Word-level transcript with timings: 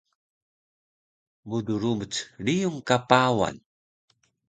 Mdrumuc 1.49 2.13
riyung 2.45 2.79
ka 2.87 2.97
Pawan 3.09 3.55